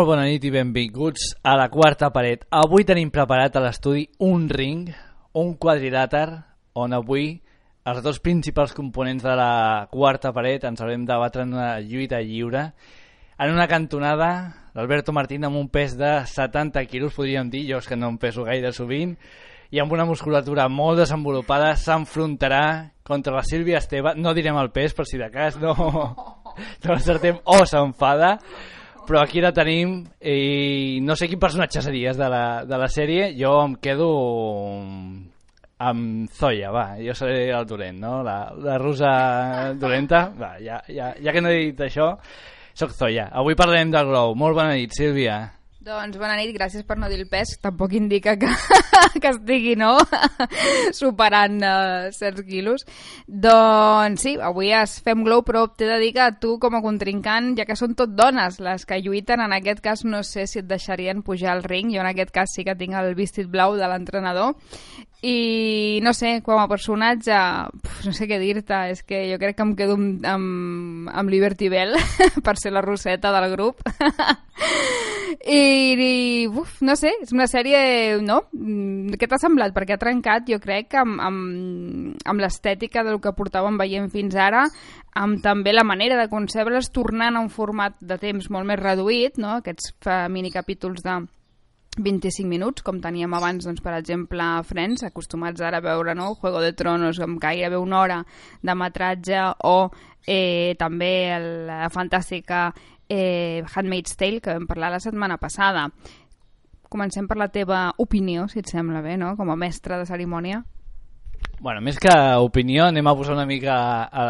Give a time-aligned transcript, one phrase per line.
[0.00, 2.46] Molt bona nit i benvinguts a la quarta paret.
[2.56, 4.86] Avui tenim preparat a l'estudi un ring,
[5.36, 6.24] un quadrilàter,
[6.80, 7.26] on avui
[7.84, 12.22] els dos principals components de la quarta paret ens haurem de batre en una lluita
[12.24, 12.64] lliure.
[13.36, 14.30] En una cantonada,
[14.72, 18.16] l'Alberto Martín amb un pes de 70 quilos, podríem dir, jo és que no em
[18.16, 19.18] peso gaire sovint,
[19.68, 22.64] i amb una musculatura molt desenvolupada s'enfrontarà
[23.04, 27.44] contra la Sílvia Esteve, no direm el pes per si de cas no, no encertem
[27.44, 28.38] o s'enfada,
[29.10, 33.32] però aquí la tenim i no sé quin personatge series de la, de la sèrie,
[33.34, 34.06] jo em quedo
[35.82, 38.20] amb Zoya, va, jo seré el dolent, no?
[38.22, 39.10] La, la rusa
[39.80, 42.12] dolenta, va, ja, ja, ja que no he dit això,
[42.76, 43.26] sóc Zoya.
[43.34, 44.36] Avui parlarem del Glow.
[44.38, 45.40] Molt bona nit, Sílvia.
[45.80, 47.54] Doncs bona nit, gràcies per no dir el pes.
[47.64, 48.50] Tampoc indica que,
[49.22, 49.94] que estigui, no?,
[50.98, 52.84] superant uh, certs quilos.
[53.24, 57.54] Doncs sí, avui es fem glow, però t'he de dir que tu com a contrincant,
[57.56, 60.68] ja que són tot dones les que lluiten, en aquest cas no sé si et
[60.68, 61.94] deixarien pujar al ring.
[61.96, 64.52] Jo en aquest cas sí que tinc el vestit blau de l'entrenador
[65.22, 67.36] i no sé, com a personatge
[68.06, 71.68] no sé què dir-te, és que jo crec que em quedo amb, amb, amb Liberty
[71.72, 71.96] Bell
[72.46, 73.84] per ser la roseta del grup
[75.46, 78.40] I, i uf, no sé, és una sèrie, no?
[78.52, 79.72] Mm, què t'ha semblat?
[79.76, 84.66] Perquè ha trencat, jo crec, amb, amb, amb l'estètica del que portàvem veient fins ara,
[85.16, 89.38] amb també la manera de concebre's tornant a un format de temps molt més reduït,
[89.38, 89.60] no?
[89.60, 89.94] aquests
[90.34, 91.20] minicapítols de
[91.98, 96.34] 25 minuts, com teníem abans, doncs, per exemple, Friends, acostumats ara a veure no?
[96.38, 98.22] Juego de Tronos amb gairebé una hora
[98.62, 99.90] de metratge o
[100.26, 101.12] eh, també
[101.66, 102.68] la fantàstica
[103.08, 105.88] eh, Handmaid's Tale, que vam parlar la setmana passada.
[106.90, 109.34] Comencem per la teva opinió, si et sembla bé, no?
[109.36, 110.62] com a mestre de cerimònia.
[111.60, 113.74] Bueno, més que opinió, anem a posar una mica
[114.08, 114.22] a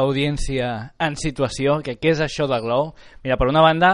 [0.00, 2.90] l'audiència en situació, que què és això de Glow?
[3.22, 3.92] Mira, per una banda,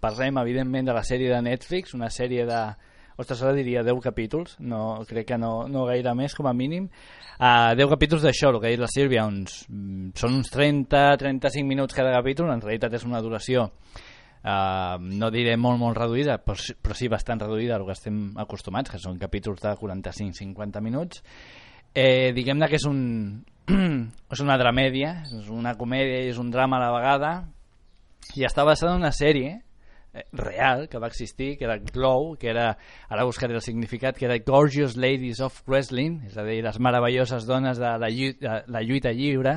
[0.00, 2.62] parlem evidentment de la sèrie de Netflix, una sèrie de,
[3.16, 6.88] ostres, ara diria 10 capítols, no, crec que no, no gaire més com a mínim,
[7.38, 11.68] uh, 10 capítols d'això, el que ha dit la Sílvia, uns, mm, són uns 30-35
[11.68, 16.58] minuts cada capítol, en realitat és una duració uh, no diré molt molt reduïda, però,
[16.82, 21.22] però sí bastant reduïda al que estem acostumats, que són capítols de 45-50 minuts.
[21.94, 23.00] Eh, Diguem-ne que és un,
[24.32, 27.32] és una dramèdia, és una comèdia i és un drama a la vegada,
[28.36, 29.60] i està basada en una sèrie
[30.14, 32.76] Eh, real que va existir, que era Glow, que era,
[33.08, 37.46] ara buscaré el significat, que era Gorgeous Ladies of Wrestling, és a dir, les meravelloses
[37.48, 39.54] dones de la lluita, la lluita lliure,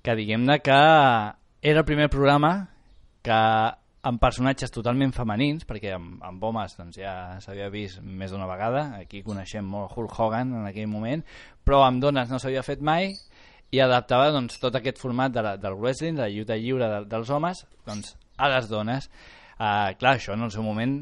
[0.00, 2.52] que diguem-ne que era el primer programa
[3.26, 3.40] que
[4.04, 8.92] amb personatges totalment femenins, perquè amb, amb homes doncs, ja s'havia vist més d'una vegada,
[9.00, 11.26] aquí coneixem molt Hulk Hogan en aquell moment,
[11.66, 13.16] però amb dones no s'havia fet mai,
[13.74, 17.00] i adaptava doncs, tot aquest format de la, del wrestling, de la lluita lliure de,
[17.10, 19.10] dels homes, doncs, a les dones.
[19.54, 20.96] Uh, clar, això en el seu moment,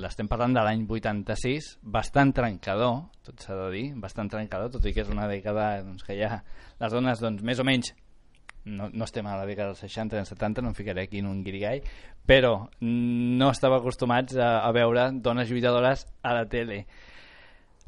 [0.00, 4.94] l'estem parlant de l'any 86, bastant trencador, tot s'ha de dir, bastant trencador, tot i
[4.94, 6.38] que és una dècada doncs, que ja
[6.80, 7.90] les dones, doncs, més o menys,
[8.70, 11.30] no, no estem a la dècada dels 60 i 70, no em ficaré aquí en
[11.30, 11.82] un guirigall,
[12.26, 12.54] però
[12.86, 16.84] no estava acostumats a, a veure dones lluitadores a la tele.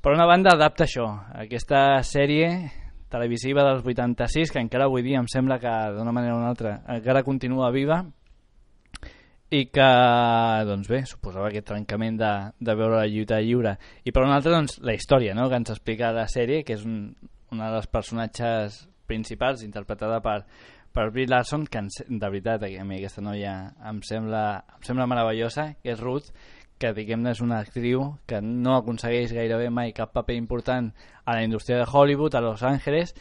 [0.03, 1.07] Per una banda, adapta això,
[1.39, 2.49] aquesta sèrie
[3.13, 6.79] televisiva dels 86, que encara avui dia em sembla que d'una manera o una altra
[6.97, 8.03] encara continua viva,
[9.53, 9.89] i que,
[10.65, 13.75] doncs bé, suposava aquest trencament de, de veure la lluita lliure.
[14.09, 16.87] I per una altra, doncs, la història no?, que ens explica la sèrie, que és
[16.89, 17.13] un,
[17.53, 20.39] una de les personatges principals, interpretada per,
[20.97, 23.53] per Brie Larson, que de veritat, a mi aquesta noia
[23.91, 24.43] em sembla,
[24.79, 26.33] em sembla meravellosa, que és Ruth,
[26.83, 30.91] que diguem-ne és una actriu que no aconsegueix gairebé mai cap paper important
[31.25, 33.15] a la indústria de Hollywood, a Los Angeles,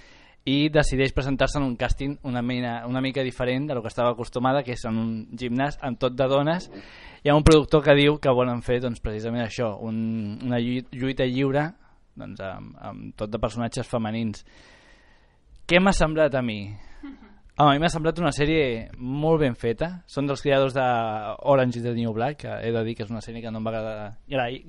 [0.49, 4.15] i decideix presentar-se en un càsting una, mina, una mica diferent de lo que estava
[4.15, 6.65] acostumada, que és en un gimnàs amb tot de dones.
[7.21, 11.29] Hi ha un productor que diu que volen fer doncs, precisament això, un, una lluita
[11.29, 11.67] lliure
[12.17, 14.41] doncs, amb, amb tot de personatges femenins.
[15.69, 16.63] Què m'ha semblat a mi?
[17.59, 19.89] A mi m'ha semblat una sèrie molt ben feta.
[20.09, 20.85] Són dels creadors de
[21.51, 23.59] Orange is the New Black, que he de dir que és una sèrie que no
[23.59, 24.07] em va agradar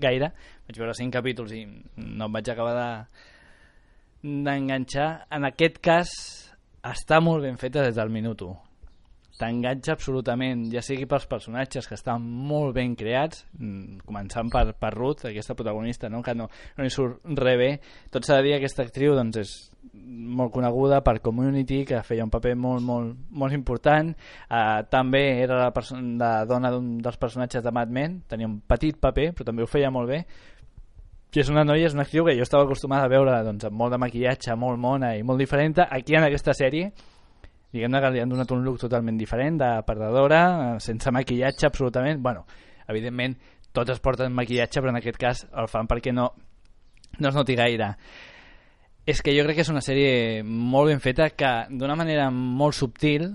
[0.03, 0.33] gaire.
[0.67, 1.63] Vaig veure cinc capítols i
[1.97, 2.89] no em vaig acabar de.
[5.31, 6.11] En aquest cas
[6.83, 8.72] està molt ben feta des del minut 1.
[9.43, 14.93] T'enganxa absolutament, ja sigui pels personatges que estan molt ben creats, mm, començant per, per
[14.95, 16.23] Ruth, aquesta protagonista, no?
[16.23, 16.47] que no,
[16.79, 17.71] no hi surt res bé.
[18.15, 19.55] Tot s'ha de dir que aquesta actriu doncs, és
[19.93, 24.13] molt coneguda per Community, que feia un paper molt, molt, molt important.
[24.47, 25.85] Uh, també era la,
[26.23, 29.71] la dona d'un dels personatges de Mad Men, tenia un petit paper, però també ho
[29.71, 30.25] feia molt bé
[31.33, 33.79] que és una noia, és una actriu que jo estava acostumada a veure doncs, amb
[33.81, 35.79] molt de maquillatge, molt mona i molt diferent.
[35.89, 36.91] Aquí en aquesta sèrie
[37.73, 40.43] diguem-ne que li han donat un look totalment diferent de perdedora,
[40.81, 42.45] sense maquillatge absolutament, bueno,
[42.89, 43.39] evidentment
[43.73, 46.29] tots es porten maquillatge però en aquest cas el fan perquè no,
[47.19, 47.95] no es noti gaire
[49.09, 52.77] és que jo crec que és una sèrie molt ben feta que d'una manera molt
[52.79, 53.33] subtil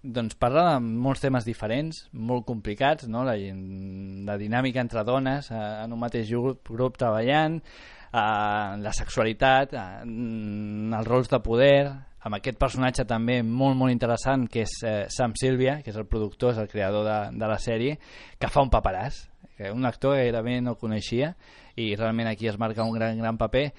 [0.00, 3.20] doncs parla de molts temes diferents, molt complicats, no?
[3.26, 9.74] la, la dinàmica entre dones eh, en un mateix grup, grup treballant, eh, la sexualitat,
[9.76, 11.82] eh, els rols de poder,
[12.26, 16.08] amb aquest personatge també molt molt interessant que és eh, Sam Silvia, que és el
[16.10, 17.96] productor, és el creador de, de la sèrie,
[18.38, 19.24] que fa un paperàs,
[19.56, 21.34] que un actor que gairebé no coneixia
[21.80, 23.70] i realment aquí es marca un gran, gran paper.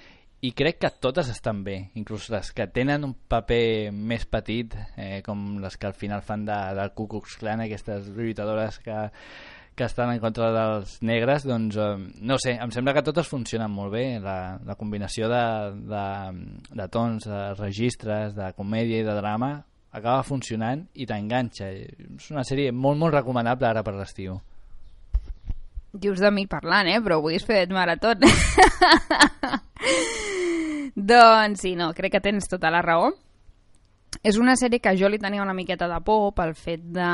[0.41, 5.21] I crec que totes estan bé, inclús les que tenen un paper més petit, eh,
[5.21, 8.95] com les que al final fan de, del Ku Klux Klan, aquestes lluitadores que,
[9.81, 13.71] que estan en contra dels negres, doncs eh, no sé, em sembla que totes funcionen
[13.73, 15.41] molt bé, la, la combinació de,
[15.89, 16.05] de,
[16.77, 19.55] de tons, de registres, de comèdia i de drama
[19.91, 21.71] acaba funcionant i t'enganxa.
[21.73, 24.37] És una sèrie molt, molt recomanable ara per l'estiu.
[25.91, 27.01] Dius de mi parlant, eh?
[27.03, 28.13] Però avui has fet marató.
[30.95, 33.11] Doncs sí, no, crec que tens tota la raó.
[34.23, 37.11] És una sèrie que jo li tenia una miqueta de por pel fet de...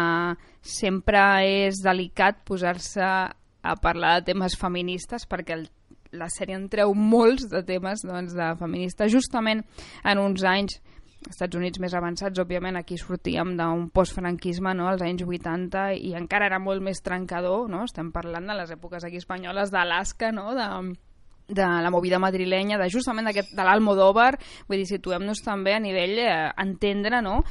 [0.67, 5.67] Sempre és delicat posar-se a parlar de temes feministes perquè el,
[6.11, 9.63] la sèrie en treu molts de temes doncs, de feministes justament
[10.03, 10.81] en uns anys
[11.27, 16.47] Estats Units més avançats, òbviament aquí sortíem d'un postfranquisme no, als anys 80 i encara
[16.47, 17.83] era molt més trencador, no?
[17.87, 20.53] estem parlant de les èpoques aquí espanyoles d'Alaska, no?
[20.55, 20.67] de,
[21.47, 24.35] de la movida madrilenya, de justament de l'Almodóvar,
[24.67, 27.41] vull dir, situem-nos també a nivell eh, entendre, no?,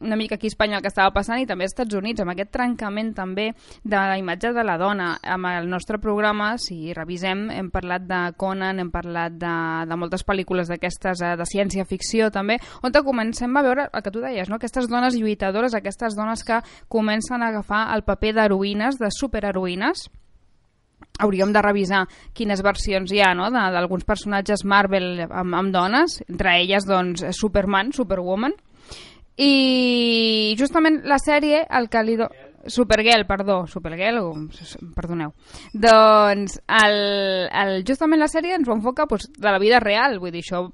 [0.00, 2.32] una mica aquí a Espanya el que estava passant i també als Estats Units, amb
[2.32, 3.50] aquest trencament també
[3.84, 5.12] de la imatge de la dona.
[5.22, 9.54] Amb el nostre programa, si revisem, hem parlat de Conan, hem parlat de,
[9.86, 14.20] de moltes pel·lícules d'aquestes eh, de ciència-ficció també, on comencem a veure el que tu
[14.20, 14.58] deies, no?
[14.58, 20.08] aquestes dones lluitadores, aquestes dones que comencen a agafar el paper d'heroïnes, de superheroïnes,
[21.20, 22.04] hauríem de revisar
[22.36, 23.50] quines versions hi ha no?
[23.52, 28.56] d'alguns personatges Marvel amb, amb dones, entre elles doncs, Superman, Superwoman,
[29.40, 32.28] i justament la sèrie el que li do...
[32.66, 34.18] Supergirl, perdó, Supergirl,
[34.94, 35.32] perdoneu.
[35.72, 36.96] Doncs el,
[37.48, 40.66] el, justament la sèrie ens ho enfoca pues, de la vida real, vull dir, això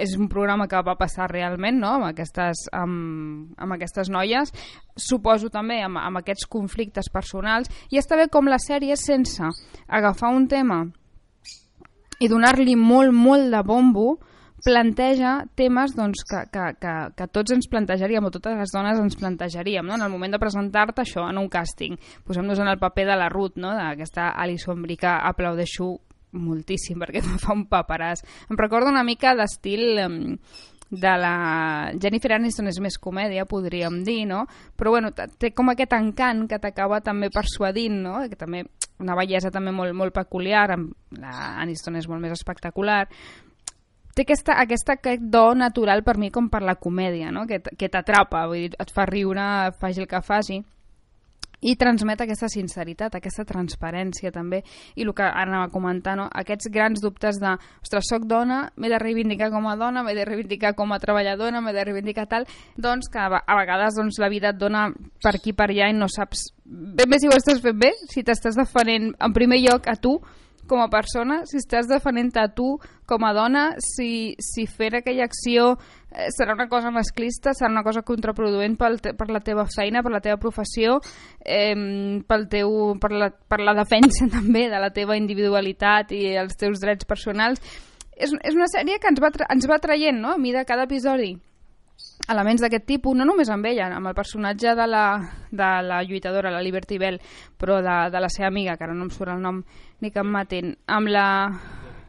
[0.00, 1.96] és un programa que va passar realment no?
[1.98, 4.54] amb, aquestes, amb, amb aquestes noies,
[4.96, 9.44] suposo també amb, amb aquests conflictes personals, i està bé com la sèrie sense
[9.88, 10.84] agafar un tema
[12.24, 14.14] i donar-li molt, molt de bombo,
[14.64, 19.18] planteja temes doncs, que, que, que, que tots ens plantejaríem, o totes les dones ens
[19.20, 19.98] plantejaríem, no?
[19.98, 21.98] en el moment de presentar-te això en un càsting.
[22.24, 23.74] Posem-nos en el paper de la Ruth, no?
[23.76, 25.92] d'aquesta Alison Brie que aplaudeixo
[26.34, 28.24] moltíssim perquè em fa un paperàs.
[28.50, 30.00] Em recorda una mica d'estil
[30.94, 34.44] de la Jennifer Aniston és més comèdia, podríem dir, no?
[34.78, 38.20] Però bueno, té com aquest encant que t'acaba també persuadint, no?
[38.30, 38.64] Que també
[39.02, 40.68] una bellesa també molt, molt peculiar,
[41.18, 43.08] la Aniston és molt més espectacular,
[44.14, 47.46] té aquesta, aquesta, aquest do natural per mi com per la comèdia, no?
[47.50, 50.62] que, que t'atrapa, vull dir, et fa riure, faci el que faci
[51.64, 54.60] i transmet aquesta sinceritat, aquesta transparència també,
[55.00, 56.26] i el que ara anava a comentar, no?
[56.28, 60.26] aquests grans dubtes de ostres, soc dona, m'he de reivindicar com a dona, m'he de
[60.28, 62.44] reivindicar com a treballadora, m'he de reivindicar tal,
[62.76, 64.90] doncs que a vegades doncs, la vida et dona
[65.24, 68.24] per aquí per allà i no saps ben bé si ho estàs fent bé, si
[68.24, 70.18] t'estàs defendent en primer lloc a tu,
[70.68, 72.74] com a persona, si estàs defendent a tu
[73.08, 75.74] com a dona, si, si fer aquella acció
[76.10, 80.02] eh, serà una cosa masclista, serà una cosa contraproduent pel te, per la teva feina,
[80.02, 80.98] per la teva professió,
[81.44, 81.74] eh,
[82.26, 86.80] pel teu, per, la, per la defensa també de la teva individualitat i els teus
[86.82, 87.60] drets personals.
[88.14, 90.86] És, és una sèrie que ens va, ens va traient, no?, a mi de cada
[90.88, 91.34] episodi
[92.28, 95.06] elements d'aquest tipus, no només amb ella, amb el personatge de la,
[95.50, 97.20] de la lluitadora, la Liberty Bell,
[97.60, 99.60] però de, de la seva amiga, que ara no em surt el nom
[100.00, 101.26] ni que em matin, amb la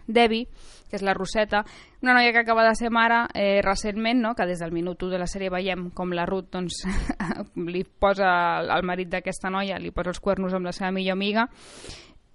[0.08, 0.48] Debbie,
[0.90, 1.64] que és la Roseta,
[2.04, 4.36] una noia que acaba de ser mare eh, recentment, no?
[4.36, 6.84] que des del minut 1 de la sèrie veiem com la Ruth doncs,
[7.74, 11.48] li posa al marit d'aquesta noia, li posa els cuernos amb la seva millor amiga,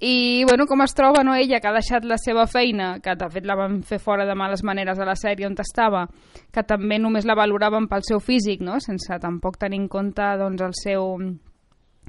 [0.01, 3.29] i bueno, com es troba no, ella que ha deixat la seva feina, que de
[3.29, 6.07] fet la van fer fora de males maneres a la sèrie on estava,
[6.51, 8.81] que també només la valoraven pel seu físic, no?
[8.81, 11.19] sense tampoc tenir en compte doncs, el seu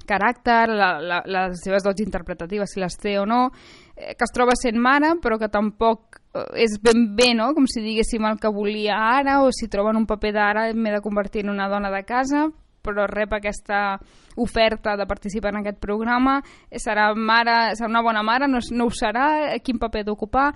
[0.08, 3.50] caràcter, la, la, les seves dots interpretatives, si les té o no,
[3.96, 7.52] eh, que es troba sent mare, però que tampoc eh, és ben bé, no?
[7.58, 11.04] com si diguéssim el que volia ara, o si troben un paper d'ara m'he de
[11.04, 12.48] convertir en una dona de casa,
[12.84, 13.98] però rep aquesta
[14.36, 16.40] oferta de participar en aquest programa,
[16.72, 20.52] serà, mare, serà una bona mare, no, no ho serà, quin paper d'ocupar...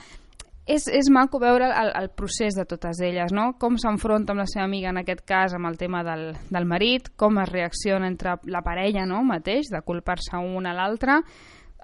[0.66, 3.52] és, és maco veure el, el procés de totes elles, no?
[3.62, 7.12] com s'enfronta amb la seva amiga en aquest cas amb el tema del, del marit,
[7.16, 9.22] com es reacciona entre la parella no?
[9.24, 11.20] mateix, de culpar-se un a l'altre,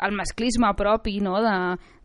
[0.01, 1.35] el masclisme propi no?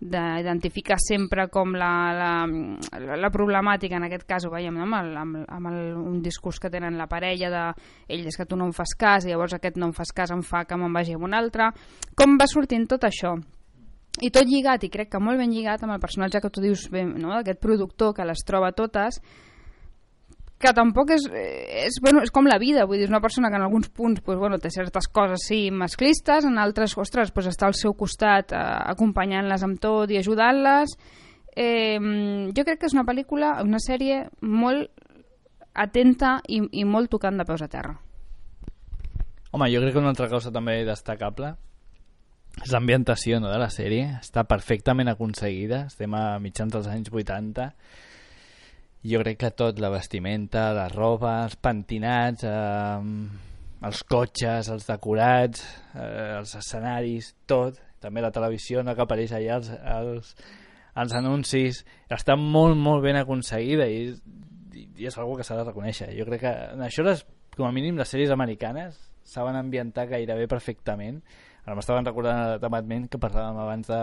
[0.00, 4.84] d'identificar sempre com la, la, la problemàtica, en aquest cas ho veiem no?
[4.84, 7.64] amb, el, amb, amb el, un discurs que tenen la parella de
[8.12, 10.34] ell és que tu no em fas cas i llavors aquest no em fas cas
[10.34, 11.70] em fa que me'n vagi amb un altre
[12.18, 13.36] com va sortint tot això?
[14.24, 16.86] i tot lligat, i crec que molt ben lligat amb el personatge que tu dius,
[16.92, 17.34] bé, no?
[17.36, 19.20] aquest productor que les troba totes
[20.58, 23.58] que tampoc és, és, bueno, és com la vida, vull dir, és una persona que
[23.58, 27.68] en alguns punts pues, bueno, té certes coses sí masclistes, en altres, ostres, pues, està
[27.68, 28.62] al seu costat eh,
[28.94, 30.96] acompanyant-les amb tot i ajudant-les.
[31.56, 32.00] Eh,
[32.56, 34.88] jo crec que és una pel·lícula, una sèrie molt
[35.76, 37.94] atenta i, i molt tocant de peus a terra.
[39.52, 41.54] Home, jo crec que una altra cosa també destacable
[42.64, 44.16] és l'ambientació no, de la sèrie.
[44.22, 45.84] Està perfectament aconseguida.
[45.90, 47.70] Estem a mitjans dels anys 80.
[49.06, 55.64] Jo crec que tot, la vestimenta, la roba, els pentinats, eh, els cotxes, els decorats,
[55.94, 57.78] eh, els escenaris, tot.
[58.00, 60.34] També la televisió no, que apareix allà, els, els,
[61.02, 61.84] els anuncis.
[62.12, 64.12] Està molt, molt ben aconseguida i,
[64.74, 66.12] i, i és una que s'ha de reconèixer.
[66.18, 67.24] Jo crec que en això, les,
[67.56, 71.22] com a mínim, les sèries americanes saben ambientar gairebé perfectament
[71.66, 74.00] Ara m'estaven recordant tamatment que parlàvem abans de,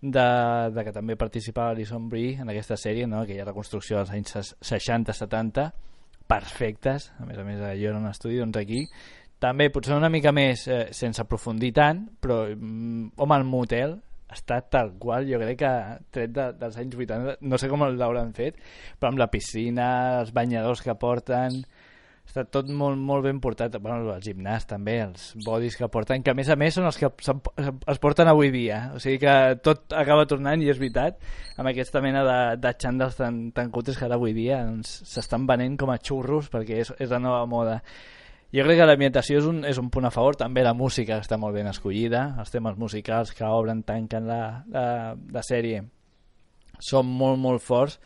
[0.00, 0.28] de,
[0.74, 3.22] de que també participava Alison Brie en aquesta sèrie, no?
[3.24, 5.68] aquella reconstrucció dels anys 60-70,
[6.28, 8.84] perfectes, a més a més jo era un estudi, doncs aquí.
[9.38, 13.96] També potser una mica més eh, sense aprofundir tant, però mm, home, el motel
[14.28, 15.72] està tal qual, jo crec que
[16.12, 18.58] tret de, dels anys 80, no sé com l'hauran fet,
[18.98, 19.88] però amb la piscina,
[20.20, 21.62] els banyadors que porten,
[22.28, 26.34] està tot molt, molt ben portat bueno, el gimnàs també, els bodis que porten que
[26.34, 29.96] a més a més són els que es porten avui dia, o sigui que tot
[29.96, 31.16] acaba tornant i és veritat,
[31.56, 35.52] amb aquesta mena de, de xandals tan, tan cutres que ara avui dia s'estan doncs,
[35.54, 37.80] venent com a xurros perquè és, és la nova moda.
[38.52, 40.36] Jo crec que l'ambientació és, un, és un punt a favor.
[40.40, 42.22] També la música està molt ben escollida.
[42.40, 44.40] Els temes musicals que obren, tanquen la,
[44.72, 45.82] la, la sèrie
[46.80, 47.98] són molt molt forts.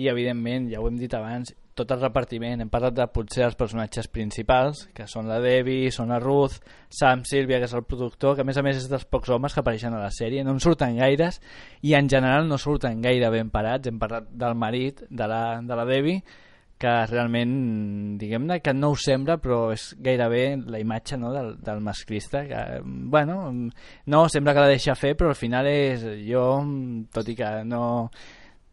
[0.00, 3.56] I evidentment, ja ho hem dit abans tot el repartiment, hem parlat de potser els
[3.58, 6.58] personatges principals, que són la Debbie, són la Ruth,
[6.90, 9.54] Sam Silvia, que és el productor, que a més a més és dels pocs homes
[9.54, 11.40] que apareixen a la sèrie, no en surten gaires
[11.86, 15.78] i en general no surten gaire ben parats, hem parlat del marit de la, de
[15.78, 16.22] la Debbie,
[16.78, 17.54] que realment,
[18.20, 22.60] diguem-ne, que no ho sembla, però és gairebé la imatge no, del, del masclista, que,
[22.84, 23.38] bueno,
[24.06, 26.44] no, sembla que la deixa fer, però al final és jo,
[27.14, 27.82] tot i que no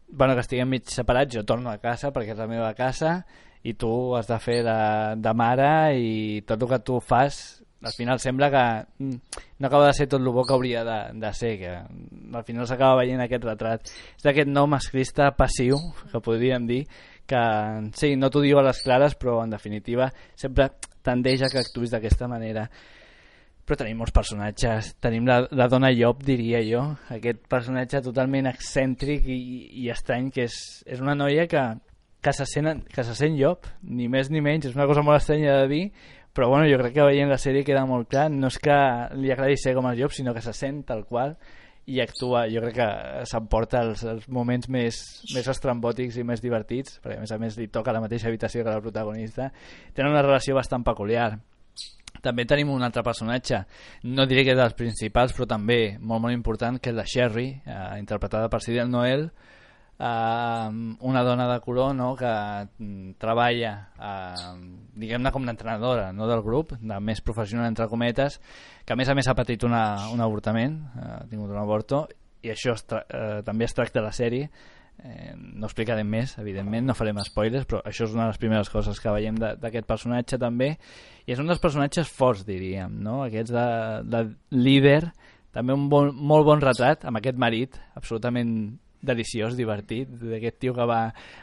[0.08, 3.18] bueno, que estiguem mig separats, jo torno a casa perquè és la meva casa
[3.66, 4.80] i tu has de fer de,
[5.18, 9.16] de mare i tot el que tu fas al final sembla que mm,
[9.58, 12.66] no acaba de ser tot el bo que hauria de, de ser que al final
[12.66, 13.92] s'acaba veient aquest retrat.
[14.16, 15.78] És d'aquest no masclista passiu
[16.10, 16.82] que podríem dir
[17.26, 17.42] que
[17.94, 20.70] sí, no t'ho diu a les clares però en definitiva sempre
[21.06, 22.68] tendeix a que actuïs d'aquesta manera
[23.66, 24.92] però tenim molts personatges.
[25.02, 29.40] Tenim la, la dona Llop, diria jo, aquest personatge totalment excèntric i,
[29.82, 31.64] i estrany, que és, és una noia que,
[32.22, 35.18] que, se sent, que se sent Llop, ni més ni menys, és una cosa molt
[35.18, 35.82] estranya de dir,
[36.36, 38.78] però bueno, jo crec que veient la sèrie queda molt clar, no és que
[39.18, 41.34] li agradi ser com el Llop, sinó que se sent tal qual
[41.86, 42.86] i actua, jo crec que
[43.30, 45.00] s'emporta els, els moments més,
[45.34, 48.64] més estrambòtics i més divertits, perquè a més a més li toca la mateixa habitació
[48.64, 49.52] que la protagonista,
[49.94, 51.36] tenen una relació bastant peculiar
[52.26, 53.62] també tenim un altre personatge,
[54.10, 57.48] no diré que és dels principals, però també molt molt important, que és la Sherry,
[57.64, 59.30] eh, interpretada per Sidel Noel,
[59.98, 60.68] eh,
[61.00, 62.32] una dona de color no, que
[62.78, 64.52] mm, treballa, eh,
[64.96, 68.40] diguem-ne com d'entrenadora no, del grup, de més professional entre cometes,
[68.84, 72.06] que a més a més ha patit una, un avortament, eh, ha tingut un avorto,
[72.42, 74.50] i això es eh, també es tracta la sèrie,
[75.04, 78.70] Eh, no explicarem més, evidentment, no farem spoilers, però això és una de les primeres
[78.72, 80.70] coses que veiem d'aquest personatge també,
[81.26, 83.20] i és un dels personatges forts, diríem, no?
[83.26, 83.66] aquests de,
[84.08, 84.22] de
[84.56, 85.02] líder,
[85.52, 88.50] també un bon, molt bon retrat amb aquest marit, absolutament
[89.06, 91.00] deliciós, divertit, d'aquest tio que va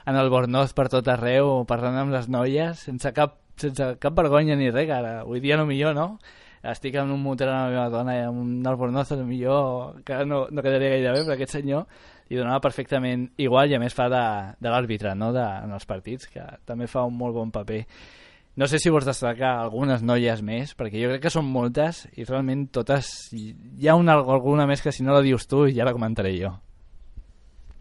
[0.10, 4.58] en el Bornoz per tot arreu, parlant amb les noies, sense cap, sense cap vergonya
[4.60, 6.18] ni res, ara, avui dia no millor, no?
[6.64, 10.46] estic en un motel amb la meva dona i amb un albornoz, millor que no,
[10.50, 11.84] no quedaria gaire bé, però aquest senyor
[12.30, 14.26] i donava perfectament igual i a més fa de,
[14.60, 15.32] de l'àrbitre no?
[15.36, 17.84] de, en els partits, que també fa un molt bon paper.
[18.56, 22.28] No sé si vols destacar algunes noies més, perquè jo crec que són moltes i
[22.28, 23.10] realment totes...
[23.34, 26.54] Hi ha una, alguna més que si no la dius tu ja la comentaré jo.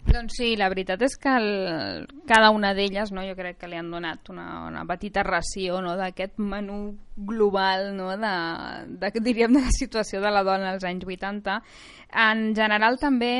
[0.03, 3.79] Doncs sí, la veritat és que el, cada una d'elles no, jo crec que li
[3.79, 6.79] han donat una, una petita ració no, d'aquest menú
[7.15, 8.33] global no, de,
[8.99, 11.61] de, diríem, de la situació de la dona als anys 80.
[12.25, 13.33] En general també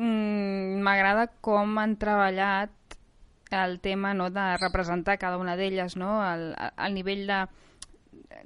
[0.00, 2.72] mm, m'agrada com han treballat
[3.50, 6.20] el tema no, de representar cada una d'elles, no?
[6.24, 7.40] el, el nivell de...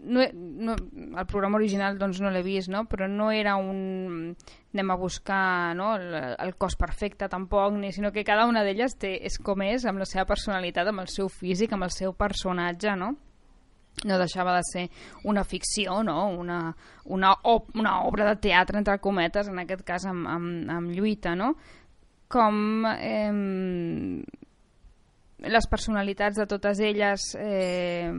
[0.05, 2.85] No, no, el programa original doncs, no l'he vist, no?
[2.91, 4.35] però no era un...
[4.75, 5.95] anem a buscar no?
[5.97, 10.03] el, el cos perfecte tampoc, ni, sinó que cada una d'elles és com és, amb
[10.03, 13.15] la seva personalitat, amb el seu físic, amb el seu personatge, no?
[14.03, 14.85] No deixava de ser
[15.25, 16.29] una ficció, no?
[16.29, 16.75] una,
[17.05, 17.35] una,
[17.75, 21.55] una obra de teatre, entre cometes, en aquest cas amb, amb, amb lluita, no?
[22.35, 23.31] com eh,
[25.45, 28.11] les personalitats de totes elles eh,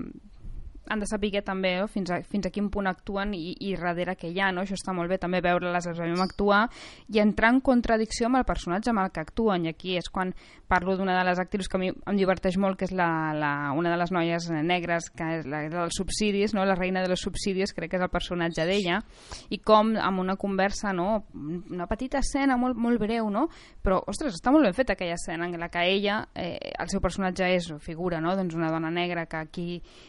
[0.89, 1.87] han de saber també no?
[1.87, 4.63] fins, a, fins a quin punt actuen i, i darrere què hi ha, no?
[4.63, 6.65] això està molt bé també veure-les, les veiem actuar
[7.13, 10.33] i entrar en contradicció amb el personatge amb el que actuen i aquí és quan
[10.67, 13.71] parlo d'una de les actrius que a mi em diverteix molt que és la, la,
[13.77, 16.65] una de les noies negres que és la dels subsidis, no?
[16.65, 19.01] la reina de los subsidis crec que és el personatge d'ella
[19.49, 21.25] i com amb una conversa no?
[21.33, 23.47] una petita escena molt, molt breu no?
[23.83, 27.01] però ostres, està molt ben feta aquella escena en la que ella, eh, el seu
[27.01, 28.35] personatge és figura, no?
[28.35, 29.67] doncs una dona negra que aquí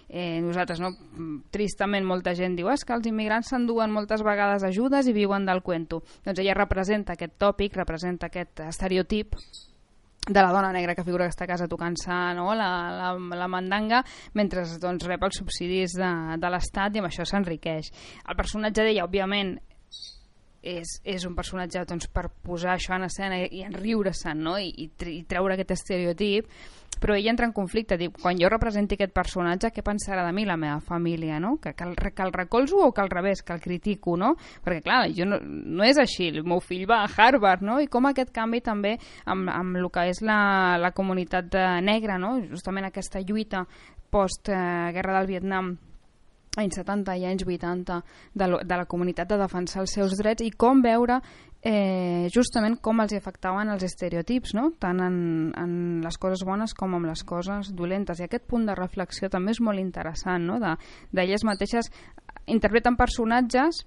[0.09, 1.45] eh, nosaltres nosaltres, no?
[1.51, 5.63] tristament molta gent diu és que els immigrants s'enduen moltes vegades ajudes i viuen del
[5.63, 6.03] cuento.
[6.25, 9.37] Doncs ella representa aquest tòpic, representa aquest estereotip
[10.27, 12.49] de la dona negra que figura que està a casa tocant-se no?
[12.59, 14.03] la, la, la mandanga
[14.35, 16.11] mentre doncs, rep els subsidis de,
[16.43, 17.93] de l'Estat i amb això s'enriqueix.
[18.27, 19.55] El personatge d'ella, òbviament,
[20.67, 24.57] és, és un personatge doncs, per posar això en escena i, i enriure-se'n no?
[24.59, 26.51] I, i, i treure aquest estereotip
[26.97, 30.47] però ella entra en conflicte, diu, quan jo representi aquest personatge, què pensarà de mi
[30.49, 31.57] la meva família, no?
[31.61, 34.33] Que, que, el, que el recolzo o que al revés, que el critico, no?
[34.65, 37.79] Perquè, clar, jo no, no és així, el meu fill va a Harvard, no?
[37.85, 38.95] I com aquest canvi també
[39.27, 41.53] amb, amb el que és la, la comunitat
[41.85, 42.39] negra, no?
[42.49, 43.67] Justament aquesta lluita
[44.11, 45.75] post-guerra del Vietnam
[46.57, 48.01] anys 70 i anys 80
[48.35, 51.21] de, de la comunitat de defensar els seus drets i com veure
[51.67, 54.71] eh, justament com els afectaven els estereotips, no?
[54.81, 55.19] tant en,
[55.59, 55.73] en
[56.05, 58.21] les coses bones com en les coses dolentes.
[58.21, 60.61] I aquest punt de reflexió també és molt interessant, no?
[60.61, 61.91] d'elles de, mateixes
[62.47, 63.85] interpreten personatges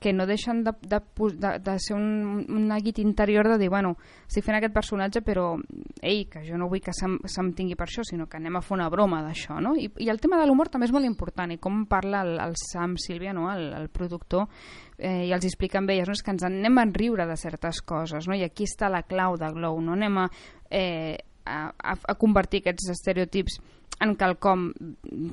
[0.00, 0.98] que no deixen de, de,
[1.36, 3.92] de, de ser un, un neguit interior de dir, bueno,
[4.26, 5.52] estic fent aquest personatge però,
[6.00, 8.64] ei, que jo no vull que se'm, se tingui per això, sinó que anem a
[8.64, 9.74] fer una broma d'això, no?
[9.76, 12.56] I, I el tema de l'humor també és molt important, i com parla el, el
[12.56, 13.50] Sam Sílvia, no?
[13.52, 14.48] el, el productor,
[14.96, 16.16] eh, i els amb elles, no?
[16.16, 18.34] és que ens anem a riure de certes coses, no?
[18.34, 20.30] i aquí està la clau de Glow, no anem a,
[20.70, 21.18] eh,
[21.50, 23.58] a, a convertir aquests estereotips
[24.00, 24.70] en quelcom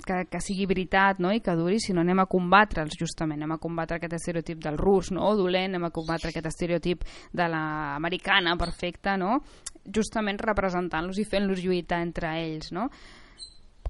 [0.04, 1.32] que, que sigui veritat no?
[1.32, 5.14] i que duri, sinó anem a combatre'ls justament, anem a combatre aquest estereotip del rus
[5.16, 5.30] no?
[5.40, 9.40] dolent, anem a combatre aquest estereotip de l'americana perfecta, no?
[9.88, 12.74] justament representant-los i fent-los lluitar entre ells.
[12.76, 12.90] No?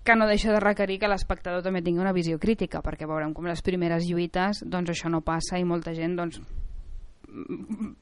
[0.07, 3.49] que no deixa de requerir que l'espectador també tingui una visió crítica, perquè veurem com
[3.49, 6.39] les primeres lluites doncs això no passa i molta gent doncs,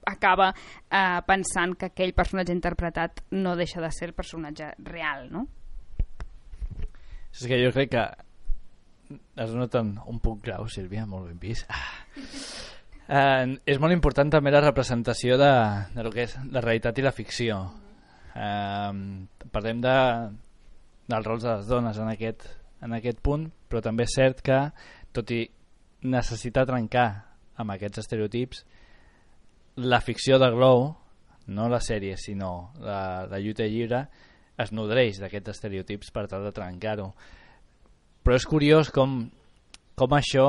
[0.05, 5.47] acaba eh, pensant que aquell personatge interpretat no deixa de ser el personatge real, no?
[7.35, 8.05] És que jo crec que
[9.43, 11.67] es nota un punt grau, Sílvia, molt ben vist.
[11.69, 12.05] Ah.
[13.05, 15.51] Eh, és molt important també la representació de,
[15.93, 17.59] de lo que és la realitat i la ficció.
[18.33, 18.93] Eh,
[19.51, 19.97] parlem de,
[21.11, 22.47] dels rols de les dones en aquest,
[22.85, 24.61] en aquest punt, però també és cert que,
[25.15, 25.43] tot i
[26.05, 27.07] necessitar trencar
[27.61, 28.65] amb aquests estereotips,
[29.75, 30.87] la ficció de Glow,
[31.47, 34.05] no la sèrie, sinó la, la lluita lliure,
[34.57, 37.09] es nodreix d'aquests estereotips per tal de trencar-ho.
[38.25, 39.19] Però és curiós com,
[39.99, 40.47] com això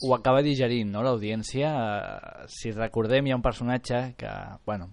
[0.00, 1.04] ho acaba digerint no?
[1.04, 1.70] l'audiència.
[1.70, 4.32] Eh, si recordem, hi ha un personatge que
[4.66, 4.90] bueno,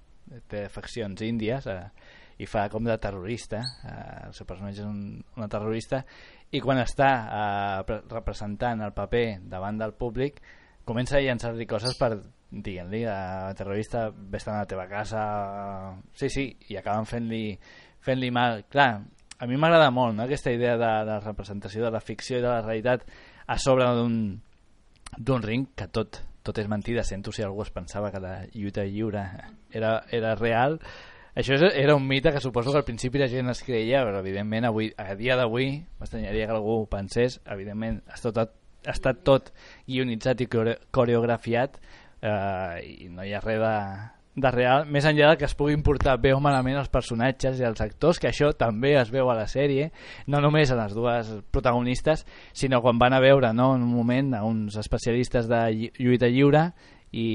[0.51, 1.81] té faccions índies eh,
[2.43, 3.63] i fa com de terrorista.
[3.87, 6.03] Eh, el seu personatge és un, una terrorista
[6.51, 10.43] i quan està eh, representant el paper davant del públic
[10.87, 12.13] comença a llançar-li coses per
[12.51, 15.21] dient-li a terrorista vés a la teva casa
[16.15, 17.43] sí, sí, i acaben fent-li
[18.07, 18.63] fent-li mal.
[18.71, 18.91] Clar,
[19.39, 20.25] a mi m'agrada molt no?
[20.25, 23.03] aquesta idea de, de representació de la ficció i de la realitat
[23.47, 23.89] a sobre
[25.17, 27.03] d'un ring que tot, tot és mentida.
[27.03, 29.27] Sento si algú es pensava que la lluita lliure
[29.71, 30.79] era, era real.
[31.37, 34.65] Això era un mite que suposo que al principi la gent es creia, però evidentment
[34.71, 38.55] avui, a dia d'avui m'estranyaria que algú pensés, evidentment ha estat,
[38.87, 39.51] ha estat tot
[39.85, 41.77] guionitzat i coreografiat
[42.21, 43.73] eh, i no hi ha res de,
[44.37, 47.81] de real, més enllà que es puguin portar bé o malament els personatges i els
[47.81, 49.89] actors, que això també es veu a la sèrie,
[50.29, 54.35] no només a les dues protagonistes, sinó quan van a veure no, en un moment
[54.37, 55.63] a uns especialistes de
[55.97, 56.67] lluita lliure
[57.11, 57.27] i,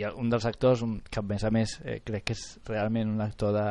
[0.00, 3.24] i un dels actors, que a més a més eh, crec que és realment un
[3.24, 3.66] actor de,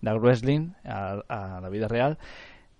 [0.00, 2.16] de wrestling a, a la vida real,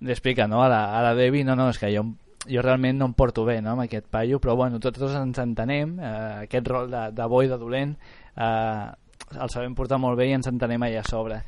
[0.01, 2.07] li explica no, a, la, a la Debbie, no, no, és que jo
[2.51, 5.97] jo realment no em porto bé no, amb aquest paio, però bueno, tots ens entenem,
[6.01, 8.89] eh, aquest rol de, de bo i de dolent eh,
[9.35, 11.41] el sabem portar molt bé i ens entenem allà a sobre.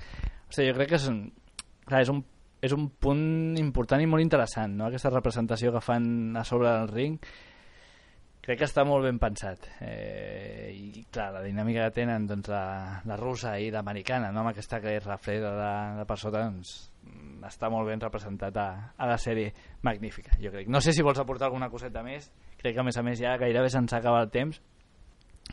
[0.46, 1.20] O sigui, jo crec que és un,
[1.86, 2.22] clar, és un,
[2.64, 4.88] és un punt important i molt interessant, no?
[4.88, 7.20] aquesta representació que fan a sobre del ring
[8.46, 13.02] crec que està molt ben pensat eh, i clar, la dinàmica que tenen doncs, la,
[13.08, 14.44] la russa i l'americana no?
[14.44, 16.76] amb aquesta que és refreda de, de per sota doncs,
[17.46, 19.50] està molt ben representat a, a la sèrie
[19.86, 20.70] magnífica jo crec.
[20.70, 22.30] no sé si vols aportar alguna coseta més
[22.60, 24.62] crec que a més a més ja gairebé se'ns acaba el temps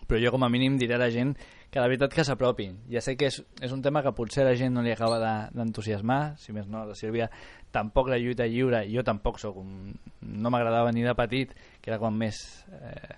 [0.07, 1.35] però jo com a mínim diré a la gent
[1.73, 2.75] que la veritat que s'apropin.
[2.91, 5.17] Ja sé que és, és un tema que potser a la gent no li acaba
[5.53, 7.29] d'entusiasmar, de, si més no, la Sílvia
[7.73, 9.91] tampoc la lluita lliure, jo tampoc sóc un...
[10.21, 12.39] no m'agradava ni de petit, que era quan més,
[12.77, 13.17] eh,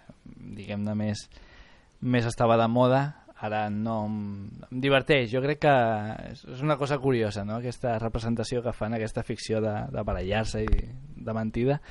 [0.57, 1.27] diguem-ne, més,
[2.01, 3.03] més estava de moda,
[3.45, 4.19] ara no em,
[4.71, 5.75] diverteix, jo crec que
[6.31, 7.59] és una cosa curiosa, no?
[7.59, 10.85] aquesta representació que fan, aquesta ficció de, de barallar-se i
[11.25, 11.81] de mentida,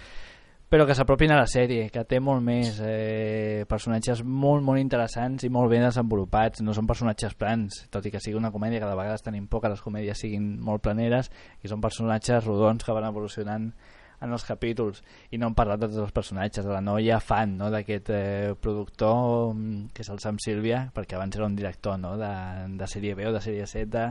[0.74, 5.46] però que s'apropin a la sèrie, que té molt més eh, personatges molt, molt interessants
[5.46, 8.88] i molt ben desenvolupats, no són personatges plans, tot i que sigui una comèdia que
[8.90, 11.30] de vegades tenim por que les comèdies siguin molt planeres,
[11.62, 13.70] i són personatges rodons que van evolucionant
[14.18, 14.98] en els capítols.
[15.30, 18.52] I no hem parlat de tots els personatges de la noia fan no, d'aquest eh,
[18.58, 22.37] productor mm, que és el Sam Silvia perquè abans era un director no, de,
[22.74, 24.08] de sèrie B o de sèrie Z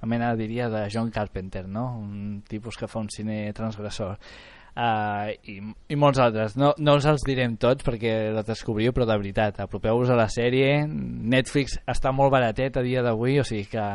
[0.00, 1.92] una mena diria de John Carpenter no?
[2.00, 4.16] un tipus que fa un cine transgressor
[4.76, 5.58] uh, i,
[5.90, 6.56] i molts altres.
[6.60, 10.28] No, no us els direm tots perquè els descobriu però de veritat, apropeu-vos a la
[10.32, 10.82] sèrie.
[10.86, 13.86] Netflix està molt baratet a dia d'avui o sigui que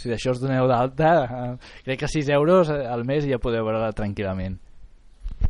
[0.00, 1.52] si d'això us doneu d'alta uh,
[1.84, 4.58] crec que 6 euros al mes ja podeu veure-la tranquil·lament.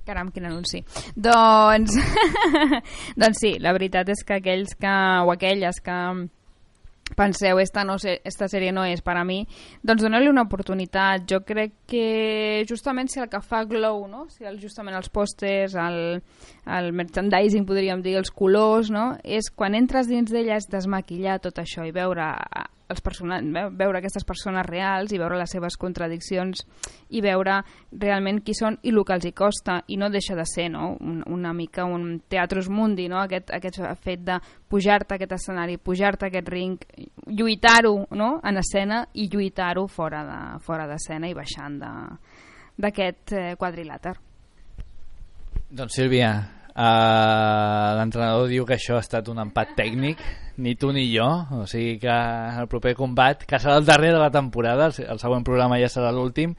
[0.06, 0.80] Caram, quin anunci.
[1.18, 1.96] Doncs,
[3.20, 4.92] doncs sí, la veritat és que aquells que,
[5.26, 5.96] o aquelles que
[7.16, 9.42] penseu, esta, no sé, esta sèrie no és per a mi,
[9.86, 11.26] doncs doneu-li una oportunitat.
[11.30, 14.26] Jo crec que justament si el que fa Glow, no?
[14.32, 16.20] si el, justament els pòsters, el,
[16.66, 19.14] el merchandising, podríem dir, els colors, no?
[19.24, 22.30] és quan entres dins d'ella és desmaquillar tot això i veure
[22.90, 23.22] els
[23.78, 26.64] veure aquestes persones reals i veure les seves contradiccions
[27.10, 27.60] i veure
[27.92, 30.96] realment qui són i el que els hi costa i no deixa de ser no?
[31.00, 33.20] Un, una mica un teatrus mundi no?
[33.22, 36.78] aquest, aquest fet de pujar-te aquest escenari, pujar-te aquest ring
[37.26, 38.30] lluitar-ho no?
[38.44, 40.40] en escena i lluitar-ho fora de
[40.90, 41.80] d'escena i baixant
[42.80, 44.16] d'aquest eh, quadrilàter
[45.70, 46.32] doncs Sílvia
[46.70, 50.20] Uh, L'entrenador diu que això ha estat un empat tècnic,
[50.60, 54.20] ni tu ni jo, o sigui que el proper combat, que serà el darrer de
[54.20, 56.52] la temporada, el, següent programa ja serà l'últim,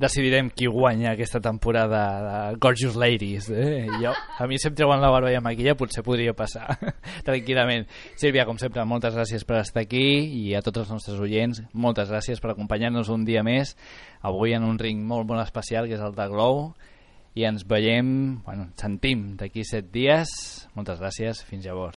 [0.00, 3.50] decidirem qui guanya aquesta temporada de Gorgeous Ladies.
[3.52, 3.84] Eh?
[4.00, 6.78] Jo, a mi sempre treuen la barba i la maquilla, potser podria passar
[7.28, 7.84] tranquil·lament.
[8.16, 10.06] Sílvia, com sempre, moltes gràcies per estar aquí
[10.40, 13.76] i a tots els nostres oients, moltes gràcies per acompanyar-nos un dia més,
[14.22, 16.70] avui en un ring molt, molt especial, que és el de Glow,
[17.36, 20.30] i ens veiem, bueno, sentim d'aquí set dies.
[20.74, 21.99] Moltes gràcies, fins llavors.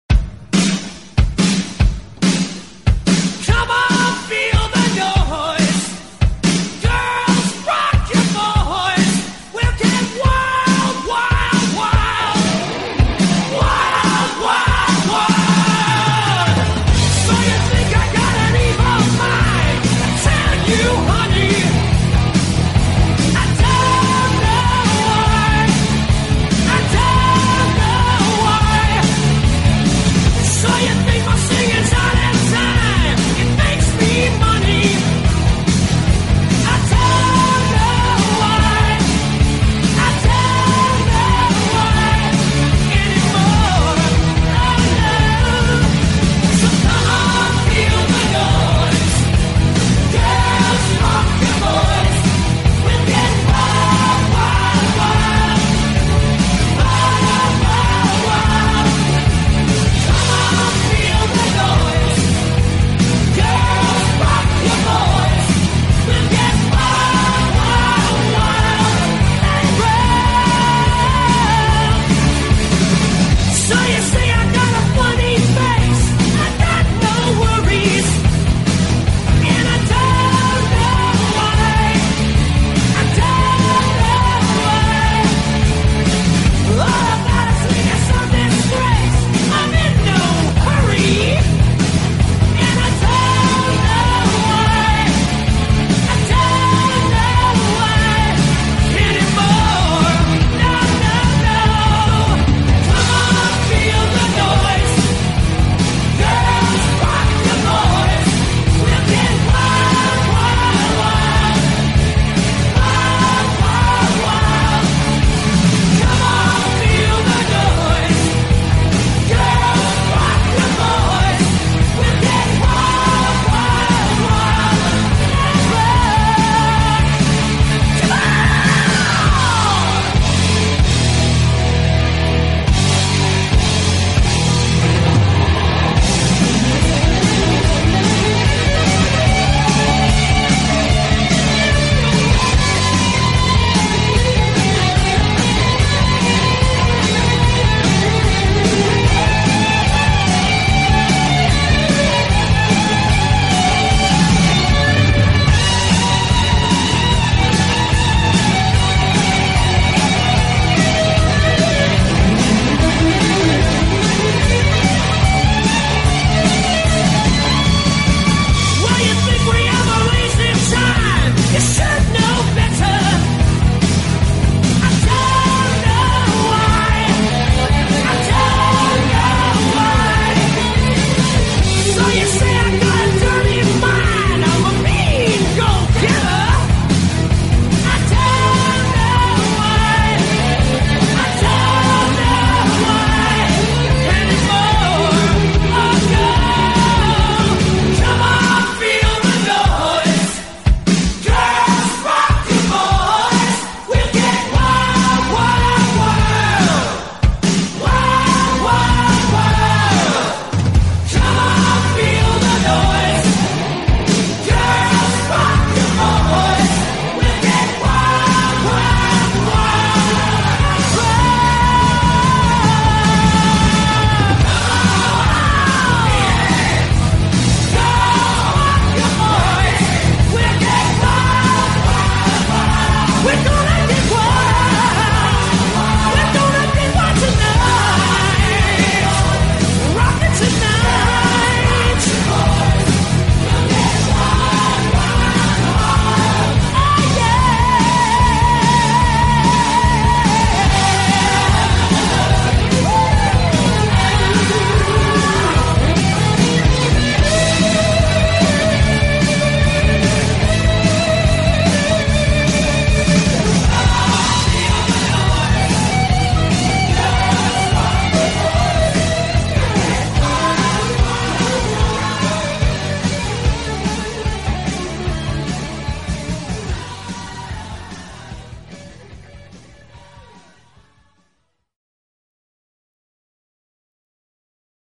[233.22, 233.60] We're going